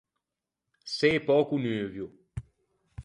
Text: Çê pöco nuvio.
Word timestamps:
Çê 0.93 1.09
pöco 1.25 1.55
nuvio. 1.63 2.07